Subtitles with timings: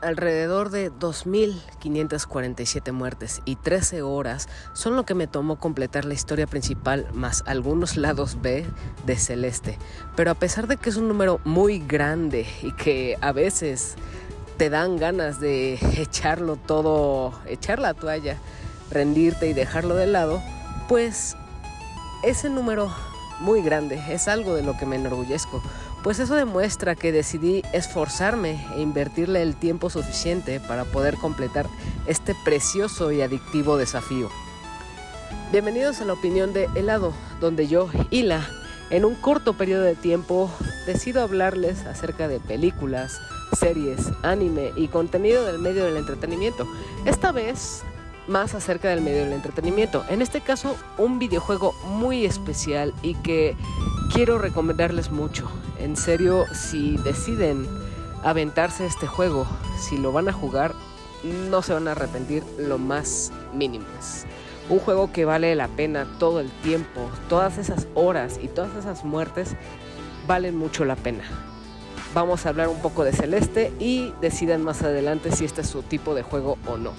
[0.00, 6.46] Alrededor de 2.547 muertes y 13 horas son lo que me tomó completar la historia
[6.46, 8.64] principal más algunos lados B
[9.06, 9.76] de Celeste.
[10.14, 13.96] Pero a pesar de que es un número muy grande y que a veces
[14.56, 18.36] te dan ganas de echarlo todo, echar la toalla,
[18.92, 20.40] rendirte y dejarlo de lado,
[20.88, 21.36] pues
[22.22, 22.88] ese número
[23.40, 25.60] muy grande es algo de lo que me enorgullezco
[26.08, 31.66] pues eso demuestra que decidí esforzarme e invertirle el tiempo suficiente para poder completar
[32.06, 34.30] este precioso y adictivo desafío.
[35.52, 38.48] Bienvenidos a la opinión de Helado, donde yo, Hila,
[38.88, 40.50] en un corto periodo de tiempo
[40.86, 43.20] decido hablarles acerca de películas,
[43.52, 46.66] series, anime y contenido del medio del entretenimiento.
[47.04, 47.82] Esta vez
[48.28, 50.06] más acerca del medio del entretenimiento.
[50.08, 53.56] En este caso, un videojuego muy especial y que
[54.12, 55.50] quiero recomendarles mucho.
[55.78, 57.66] En serio, si deciden
[58.22, 59.46] aventarse este juego,
[59.78, 60.74] si lo van a jugar,
[61.50, 63.86] no se van a arrepentir lo más mínimo.
[64.68, 69.04] Un juego que vale la pena todo el tiempo, todas esas horas y todas esas
[69.04, 69.54] muertes
[70.26, 71.24] valen mucho la pena.
[72.14, 75.82] Vamos a hablar un poco de Celeste y decidan más adelante si este es su
[75.82, 76.92] tipo de juego o no.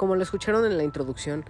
[0.00, 1.44] Como lo escucharon en la introducción,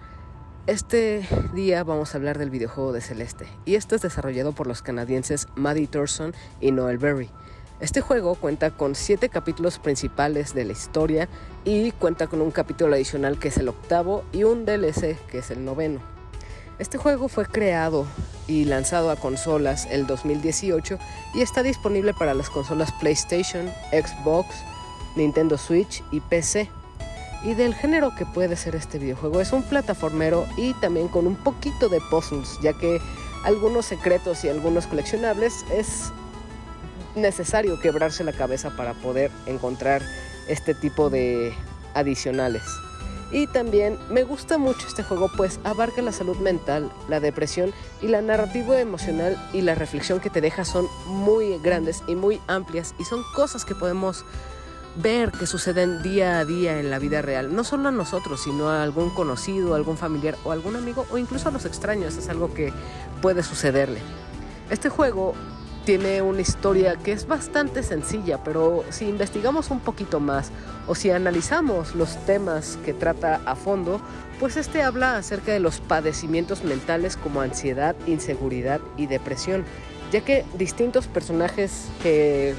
[0.67, 4.81] este día vamos a hablar del videojuego de Celeste, y esto es desarrollado por los
[4.81, 7.29] canadienses Maddie Thorson y Noel Berry.
[7.79, 11.29] Este juego cuenta con 7 capítulos principales de la historia
[11.63, 15.49] y cuenta con un capítulo adicional que es el octavo y un DLC que es
[15.49, 16.01] el noveno.
[16.77, 18.05] Este juego fue creado
[18.47, 20.99] y lanzado a consolas el 2018
[21.35, 24.53] y está disponible para las consolas PlayStation, Xbox,
[25.15, 26.69] Nintendo Switch y PC
[27.43, 29.41] y del género que puede ser este videojuego.
[29.41, 33.01] Es un plataformero y también con un poquito de puzzles, ya que
[33.43, 36.11] algunos secretos y algunos coleccionables es
[37.15, 40.01] necesario quebrarse la cabeza para poder encontrar
[40.47, 41.53] este tipo de
[41.93, 42.63] adicionales.
[43.31, 48.07] Y también me gusta mucho este juego pues abarca la salud mental, la depresión y
[48.07, 52.93] la narrativa emocional y la reflexión que te deja son muy grandes y muy amplias
[52.99, 54.25] y son cosas que podemos
[54.95, 58.69] ver que suceden día a día en la vida real, no solo a nosotros, sino
[58.69, 62.53] a algún conocido, algún familiar o algún amigo o incluso a los extraños, es algo
[62.53, 62.73] que
[63.21, 63.99] puede sucederle.
[64.69, 65.33] Este juego
[65.85, 70.51] tiene una historia que es bastante sencilla, pero si investigamos un poquito más
[70.87, 73.99] o si analizamos los temas que trata a fondo,
[74.39, 79.65] pues este habla acerca de los padecimientos mentales como ansiedad, inseguridad y depresión,
[80.11, 82.53] ya que distintos personajes que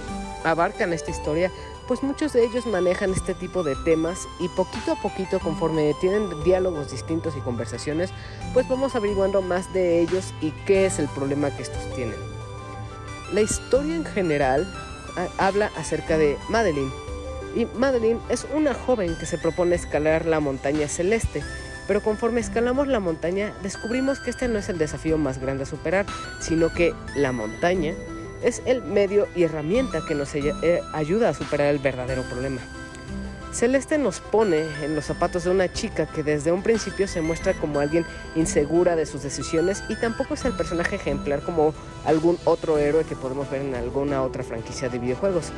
[0.44, 1.50] abarcan esta historia
[1.92, 6.42] pues muchos de ellos manejan este tipo de temas y poquito a poquito conforme tienen
[6.42, 8.08] diálogos distintos y conversaciones,
[8.54, 12.16] pues vamos averiguando más de ellos y qué es el problema que estos tienen.
[13.34, 14.66] La historia en general
[15.18, 16.90] ah, habla acerca de Madeline.
[17.54, 21.44] Y Madeline es una joven que se propone escalar la montaña celeste,
[21.86, 25.66] pero conforme escalamos la montaña descubrimos que este no es el desafío más grande a
[25.66, 26.06] superar,
[26.40, 27.94] sino que la montaña
[28.42, 32.60] es el medio y herramienta que nos eh, ayuda a superar el verdadero problema.
[33.52, 37.52] Celeste nos pone en los zapatos de una chica que desde un principio se muestra
[37.52, 41.74] como alguien insegura de sus decisiones y tampoco es el personaje ejemplar como
[42.06, 45.52] algún otro héroe que podemos ver en alguna otra franquicia de videojuegos.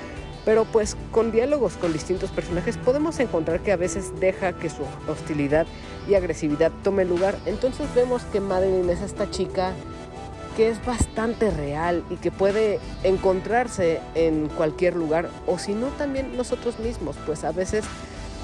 [0.45, 4.83] Pero pues con diálogos con distintos personajes podemos encontrar que a veces deja que su
[5.09, 5.67] hostilidad
[6.09, 7.37] y agresividad tome lugar.
[7.47, 9.73] Entonces vemos que Madeline es esta chica
[10.57, 16.37] que es bastante real y que puede encontrarse en cualquier lugar o si no también
[16.37, 17.85] nosotros mismos, pues a veces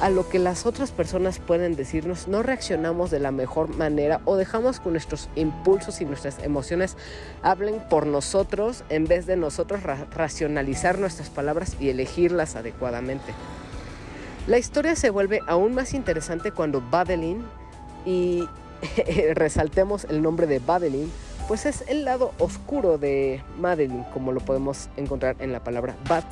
[0.01, 4.37] a lo que las otras personas pueden decirnos no reaccionamos de la mejor manera o
[4.37, 6.97] dejamos que nuestros impulsos y nuestras emociones
[7.43, 13.35] hablen por nosotros en vez de nosotros racionalizar nuestras palabras y elegirlas adecuadamente.
[14.47, 17.45] La historia se vuelve aún más interesante cuando Badeline,
[18.07, 18.49] y
[19.35, 21.13] resaltemos el nombre de Badeline,
[21.51, 26.25] pues es el lado oscuro de Madeline, como lo podemos encontrar en la palabra Bat.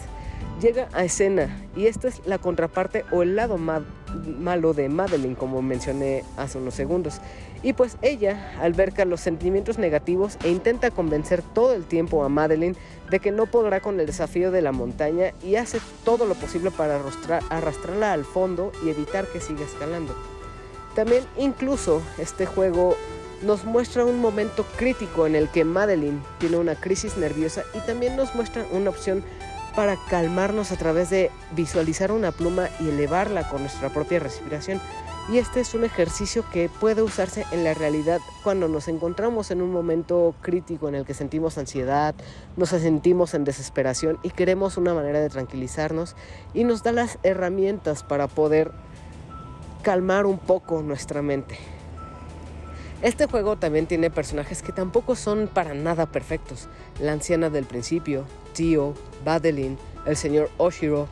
[0.63, 5.61] Llega a escena y esta es la contraparte o el lado malo de Madeline, como
[5.61, 7.21] mencioné hace unos segundos.
[7.65, 12.77] Y pues ella alberca los sentimientos negativos e intenta convencer todo el tiempo a Madeline
[13.11, 16.71] de que no podrá con el desafío de la montaña y hace todo lo posible
[16.71, 17.01] para
[17.51, 20.15] arrastrarla al fondo y evitar que siga escalando.
[20.95, 22.97] También incluso este juego
[23.43, 28.17] nos muestra un momento crítico en el que Madeline tiene una crisis nerviosa y también
[28.17, 29.23] nos muestra una opción
[29.77, 34.81] para calmarnos a través de visualizar una pluma y elevarla con nuestra propia respiración.
[35.31, 39.61] y este es un ejercicio que puede usarse en la realidad cuando nos encontramos en
[39.61, 42.15] un momento crítico en el que sentimos ansiedad,
[42.57, 46.17] nos sentimos en desesperación y queremos una manera de tranquilizarnos
[46.55, 48.73] y nos da las herramientas para poder
[49.83, 51.78] calmar un poco nuestra mente.
[53.01, 56.69] Este juego también tiene personajes que tampoco son para nada perfectos.
[57.01, 58.25] La anciana del principio,
[58.55, 61.07] Tio, Badeline, el señor Oshiro,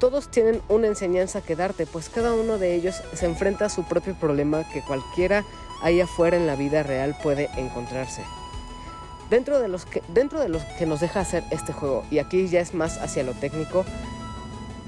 [0.00, 3.84] todos tienen una enseñanza que darte, pues cada uno de ellos se enfrenta a su
[3.84, 5.44] propio problema que cualquiera
[5.80, 8.22] allá afuera en la vida real puede encontrarse.
[9.30, 12.48] Dentro de, los que, dentro de los que nos deja hacer este juego, y aquí
[12.48, 13.84] ya es más hacia lo técnico,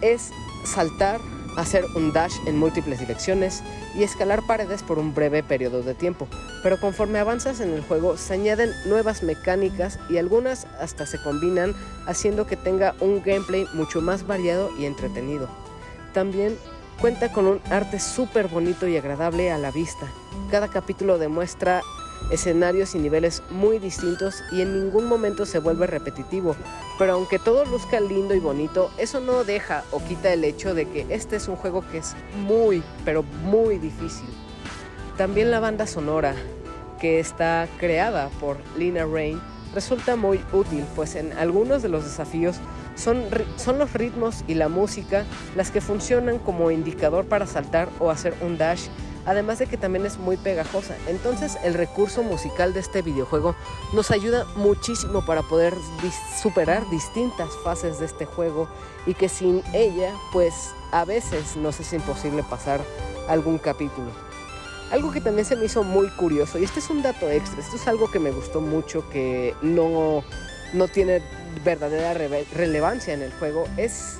[0.01, 0.33] es
[0.65, 1.21] saltar
[1.56, 3.62] hacer un dash en múltiples direcciones
[3.95, 6.29] y escalar paredes por un breve periodo de tiempo.
[6.62, 11.75] Pero conforme avanzas en el juego se añaden nuevas mecánicas y algunas hasta se combinan
[12.06, 15.49] haciendo que tenga un gameplay mucho más variado y entretenido.
[16.12, 16.56] También
[17.01, 20.07] cuenta con un arte súper bonito y agradable a la vista.
[20.50, 21.83] Cada capítulo demuestra
[22.31, 26.56] escenarios y niveles muy distintos y en ningún momento se vuelve repetitivo.
[26.99, 30.88] Pero aunque todo luzca lindo y bonito, eso no deja o quita el hecho de
[30.88, 32.15] que este es un juego que es
[32.47, 34.29] muy, pero muy difícil.
[35.17, 36.35] También la banda sonora,
[37.00, 39.41] que está creada por Lina Rain,
[39.75, 42.56] resulta muy útil, pues en algunos de los desafíos
[42.94, 43.25] son,
[43.56, 45.25] son los ritmos y la música
[45.56, 48.87] las que funcionan como indicador para saltar o hacer un dash
[49.26, 50.97] además de que también es muy pegajosa.
[51.06, 53.55] Entonces el recurso musical de este videojuego
[53.93, 55.75] nos ayuda muchísimo para poder
[56.43, 58.69] superar distintas fases de este juego
[59.06, 60.55] y que sin ella pues
[60.93, 62.81] a veces nos es imposible pasar
[63.29, 64.11] algún capítulo.
[64.91, 67.75] Algo que también se me hizo muy curioso, y este es un dato extra, esto
[67.75, 70.23] es algo que me gustó mucho, que no,
[70.73, 71.23] no tiene
[71.65, 72.15] verdadera
[72.55, 74.19] relevancia en el juego, es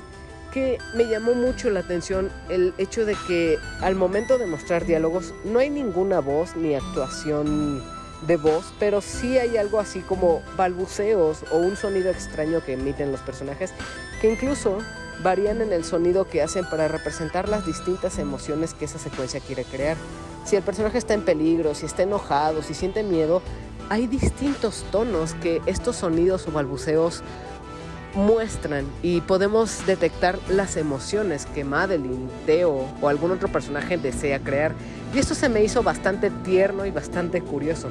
[0.93, 5.59] me llamó mucho la atención el hecho de que al momento de mostrar diálogos no
[5.59, 7.83] hay ninguna voz ni actuación
[8.25, 13.11] de voz, pero sí hay algo así como balbuceos o un sonido extraño que emiten
[13.11, 13.71] los personajes
[14.21, 14.79] que incluso
[15.23, 19.63] varían en el sonido que hacen para representar las distintas emociones que esa secuencia quiere
[19.63, 19.97] crear.
[20.45, 23.41] Si el personaje está en peligro, si está enojado, si siente miedo,
[23.89, 27.23] hay distintos tonos que estos sonidos o balbuceos
[28.15, 34.73] muestran y podemos detectar las emociones que Madeline, Theo o algún otro personaje desea crear.
[35.13, 37.89] Y esto se me hizo bastante tierno y bastante curioso.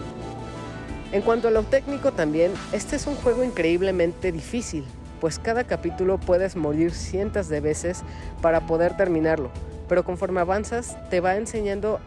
[1.13, 4.85] En cuanto a lo técnico también, este es un juego increíblemente difícil,
[5.21, 8.03] pues cada capítulo puedes morir cientos de veces
[8.43, 9.51] para poder terminarlo,
[9.89, 12.01] pero conforme avanzas te va enseñando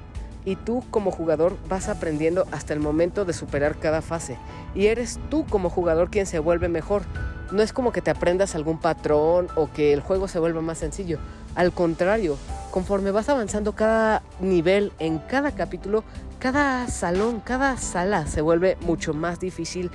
[0.44, 4.38] y tú como jugador vas aprendiendo hasta el momento de superar cada fase.
[4.76, 7.04] Y eres tú como jugador quien se vuelve mejor,
[7.52, 10.78] no es como que te aprendas algún patrón o que el juego se vuelva más
[10.80, 11.20] sencillo.
[11.56, 12.38] Al contrario,
[12.72, 16.04] conforme vas avanzando cada nivel en cada capítulo,
[16.40, 19.90] cada salón, cada sala se vuelve mucho más difícil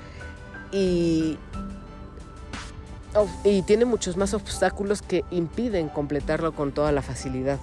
[0.73, 1.39] y,
[3.67, 7.59] tiene muchos más obstáculos que impiden completarlo con toda la facilidad.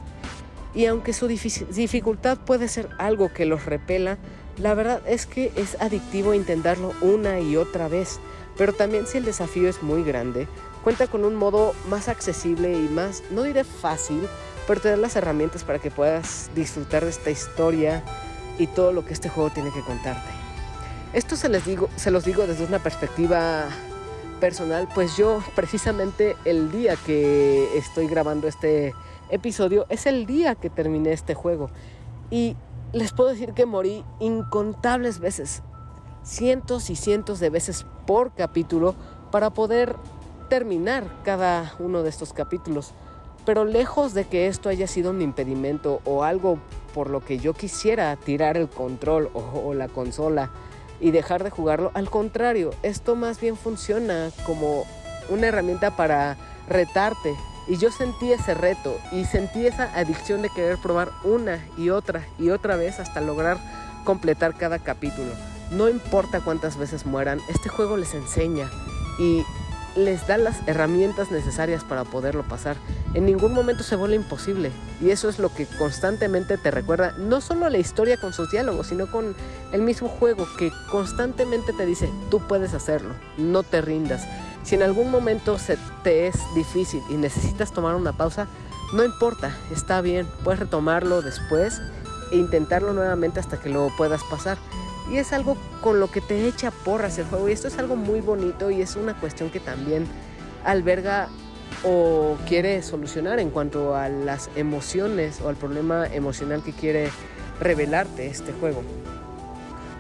[0.76, 4.20] Y aunque su dificultad puede ser algo que los repela,
[4.60, 8.20] la verdad es que es adictivo intentarlo una y otra vez.
[8.60, 10.46] Pero también si el desafío es muy grande,
[10.84, 14.28] cuenta con un modo más accesible y más, no diré fácil,
[14.68, 18.04] pero te las herramientas para que puedas disfrutar de esta historia
[18.58, 20.30] y todo lo que este juego tiene que contarte.
[21.14, 23.70] Esto se, les digo, se los digo desde una perspectiva
[24.42, 28.94] personal, pues yo precisamente el día que estoy grabando este
[29.30, 31.70] episodio es el día que terminé este juego.
[32.30, 32.58] Y
[32.92, 35.64] les puedo decir que morí incontables veces
[36.24, 38.96] cientos y cientos de veces por capítulo
[39.32, 39.96] para poder
[40.50, 42.94] terminar cada uno de estos capítulos.
[43.46, 46.60] Pero lejos de que esto haya sido un impedimento o algo
[46.94, 50.50] por lo que yo quisiera tirar el control o, la consola
[51.00, 54.86] y dejar de jugarlo, al contrario, esto más bien funciona como
[55.30, 56.36] una herramienta para
[56.68, 57.34] retarte.
[57.68, 62.26] Y yo sentí ese reto y sentí esa adicción de querer probar una y otra
[62.40, 63.58] y otra vez hasta lograr
[64.04, 65.32] completar cada capítulo.
[65.72, 68.70] No importa cuántas veces mueran, este juego les enseña
[69.20, 69.44] y
[69.96, 72.78] les da las herramientas necesarias para poderlo pasar.
[73.14, 74.72] En ningún momento se vuelve imposible.
[75.02, 78.88] Y eso es lo que constantemente te recuerda, no solo la historia con sus diálogos,
[78.88, 79.36] sino con
[79.72, 84.28] el mismo juego que constantemente te dice, tú puedes hacerlo, no te rindas.
[84.64, 88.48] Si en algún momento se te es difícil y necesitas tomar una pausa,
[88.94, 91.82] no importa, está bien, puedes retomarlo después
[92.32, 94.58] e intentarlo nuevamente hasta que lo puedas pasar.
[95.12, 97.50] Y es algo con lo que te echa porras el juego.
[97.50, 100.06] Y esto es algo muy bonito y es una cuestión que también
[100.64, 101.30] alberga
[101.84, 107.10] o quiere solucionar en cuanto a las emociones o al problema emocional que quiere
[107.60, 108.84] revelarte este juego.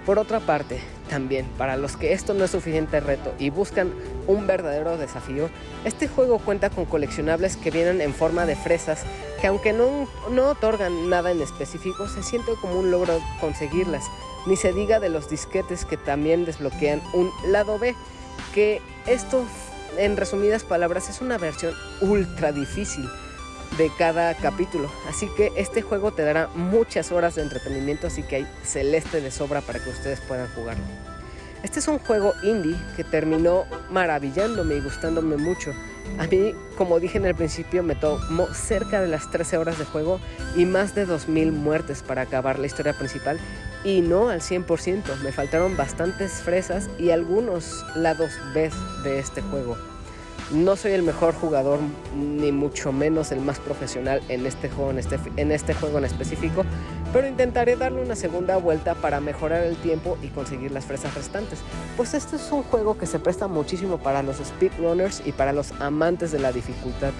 [0.06, 3.92] Por otra parte, también para los que esto no es suficiente reto y buscan
[4.28, 5.50] un verdadero desafío,
[5.86, 9.04] este juego cuenta con coleccionables que vienen en forma de fresas
[9.39, 14.06] que aunque no, no otorgan nada en específico, se siente como un logro conseguirlas.
[14.46, 17.96] Ni se diga de los disquetes que también desbloquean un lado B,
[18.53, 19.46] que esto
[19.98, 23.08] en resumidas palabras es una versión ultra difícil
[23.77, 24.89] de cada capítulo.
[25.08, 29.31] Así que este juego te dará muchas horas de entretenimiento, así que hay celeste de
[29.31, 30.84] sobra para que ustedes puedan jugarlo.
[31.63, 35.74] Este es un juego indie que terminó maravillándome y gustándome mucho.
[36.17, 39.86] A mí, como dije en el principio, me tomó cerca de las 13 horas de
[39.86, 40.22] juego
[40.55, 43.39] y más de 2.000 muertes para acabar la historia principal.
[43.83, 48.69] Y no al 100%, me faltaron bastantes fresas y algunos lados B
[49.03, 49.77] de este juego.
[50.51, 51.79] No soy el mejor jugador,
[52.15, 56.05] ni mucho menos el más profesional en este juego en este, en este juego en
[56.05, 56.65] específico,
[57.13, 61.59] pero intentaré darle una segunda vuelta para mejorar el tiempo y conseguir las fresas restantes.
[61.95, 65.71] Pues este es un juego que se presta muchísimo para los speedrunners y para los
[65.79, 67.12] amantes de la dificultad.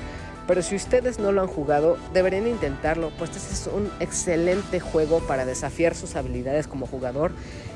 [0.50, 5.20] Pero si ustedes no lo han jugado, deberían intentarlo, pues este es un excelente juego
[5.20, 7.34] para desafiar sus habilidades como jugador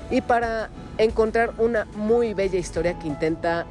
[0.10, 3.68] y para encontrar una muy bella historia que intenta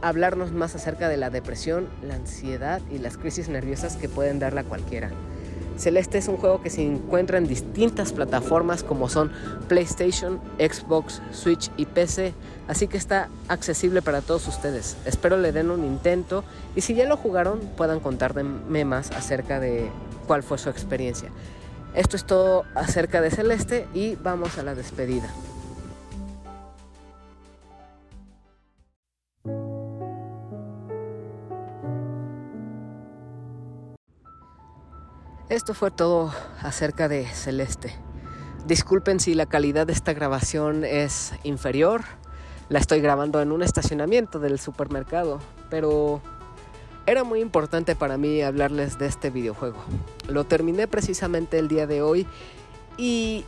[0.00, 4.64] hablarnos más acerca de la depresión, la ansiedad y las crisis nerviosas que pueden darla
[4.64, 5.12] cualquiera.
[5.82, 9.32] Celeste es un juego que se encuentra en distintas plataformas como son
[9.66, 12.34] PlayStation, Xbox, Switch y PC,
[12.68, 14.96] así que está accesible para todos ustedes.
[15.06, 16.44] Espero le den un intento
[16.76, 19.90] y si ya lo jugaron puedan contarme más acerca de
[20.28, 21.30] cuál fue su experiencia.
[21.94, 25.28] Esto es todo acerca de Celeste y vamos a la despedida.
[35.52, 36.32] Esto fue todo
[36.62, 37.94] acerca de Celeste.
[38.66, 42.04] Disculpen si la calidad de esta grabación es inferior.
[42.70, 46.22] La estoy grabando en un estacionamiento del supermercado, pero
[47.04, 49.76] era muy importante para mí hablarles de este videojuego.
[50.26, 52.26] Lo terminé precisamente el día de hoy
[52.96, 53.44] y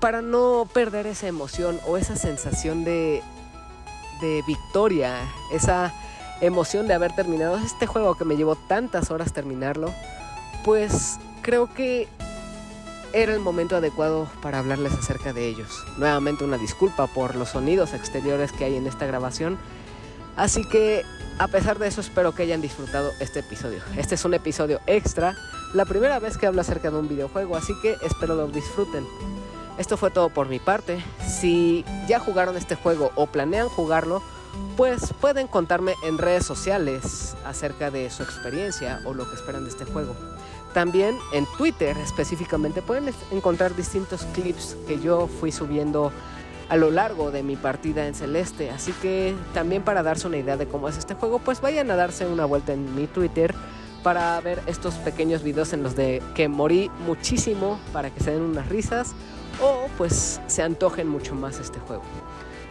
[0.00, 3.22] para no perder esa emoción o esa sensación de,
[4.20, 5.16] de victoria,
[5.50, 5.94] esa
[6.42, 9.94] emoción de haber terminado este juego que me llevó tantas horas terminarlo,
[10.62, 12.06] pues creo que
[13.14, 15.82] era el momento adecuado para hablarles acerca de ellos.
[15.96, 19.56] Nuevamente una disculpa por los sonidos exteriores que hay en esta grabación.
[20.36, 21.06] Así que
[21.38, 23.80] a pesar de eso espero que hayan disfrutado este episodio.
[23.96, 25.36] Este es un episodio extra,
[25.72, 29.06] la primera vez que hablo acerca de un videojuego, así que espero lo disfruten.
[29.78, 31.02] Esto fue todo por mi parte.
[31.26, 34.22] Si ya jugaron este juego o planean jugarlo,
[34.76, 39.70] pues pueden contarme en redes sociales acerca de su experiencia o lo que esperan de
[39.70, 40.14] este juego.
[40.78, 46.12] También en Twitter específicamente pueden encontrar distintos clips que yo fui subiendo
[46.68, 48.70] a lo largo de mi partida en Celeste.
[48.70, 51.96] Así que también para darse una idea de cómo es este juego, pues vayan a
[51.96, 53.56] darse una vuelta en mi Twitter
[54.04, 58.42] para ver estos pequeños videos en los de que morí muchísimo para que se den
[58.42, 59.16] unas risas
[59.60, 62.04] o pues se antojen mucho más este juego.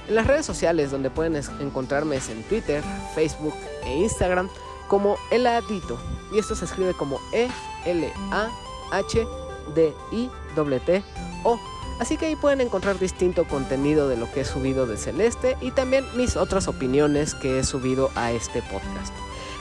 [0.08, 2.82] En las redes sociales donde pueden encontrarme es en Twitter,
[3.14, 4.48] Facebook e Instagram
[4.88, 5.98] como Eladito.
[6.32, 8.18] Y esto se escribe como E-L-A-H-D-I-T-O.
[12.00, 15.72] Así que ahí pueden encontrar distinto contenido de lo que he subido de Celeste y
[15.72, 19.14] también mis otras opiniones que he subido a este podcast.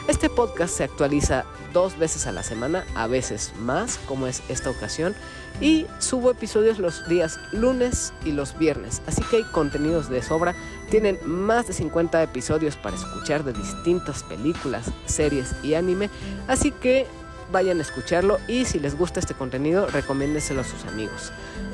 [0.09, 4.71] Este podcast se actualiza dos veces a la semana, a veces más, como es esta
[4.71, 5.17] ocasión,
[5.61, 10.55] y subo episodios los días lunes y los viernes, así que hay contenidos de sobra.
[10.91, 16.09] Tienen más de 50 episodios para escuchar de distintas películas, series y anime,
[16.47, 17.09] así que
[17.53, 21.33] vayan a escucharlo y si les gusta este contenido, recomiéndenselo a sus amigos.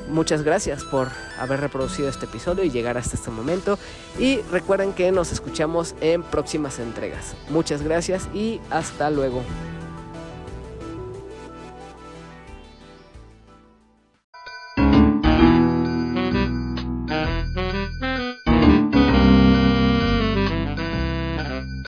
[0.09, 3.79] Muchas gracias por haber reproducido este episodio y llegar hasta este momento.
[4.19, 7.35] Y recuerden que nos escuchamos en próximas entregas.
[7.49, 9.43] Muchas gracias y hasta luego.